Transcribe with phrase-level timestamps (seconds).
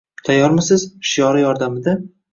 [0.29, 1.95] Tayyormisiz?" shiori yordamida